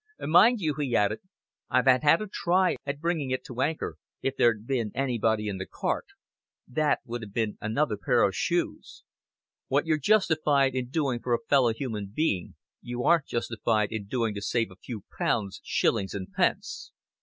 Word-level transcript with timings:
"Mind 0.19 0.59
you," 0.59 0.73
he 0.79 0.95
added, 0.95 1.19
"I'd 1.69 1.85
have 1.87 2.01
had 2.01 2.21
a 2.23 2.27
try 2.27 2.75
at 2.87 2.99
bringing 2.99 3.29
it 3.29 3.45
to 3.45 3.61
anchor 3.61 3.97
if 4.23 4.35
there'd 4.35 4.65
been 4.65 4.91
anybody 4.95 5.47
in 5.47 5.59
the 5.59 5.67
cart. 5.67 6.05
That 6.67 7.01
would 7.05 7.21
have 7.21 7.33
been 7.33 7.59
another 7.61 7.97
pair 7.97 8.23
of 8.23 8.35
shoes. 8.35 9.03
What 9.67 9.85
you're 9.85 9.99
justified 9.99 10.73
in 10.73 10.87
doing 10.89 11.19
for 11.21 11.35
a 11.35 11.45
fellow 11.47 11.71
human 11.71 12.11
being 12.15 12.55
you 12.81 13.03
aren't 13.03 13.27
justified 13.27 13.91
in 13.91 14.07
doing 14.07 14.33
to 14.33 14.41
save 14.41 14.71
a 14.71 14.75
few 14.83 15.03
pounds, 15.19 15.61
shillings 15.63 16.15
and 16.15 16.33
pence." 16.33 16.91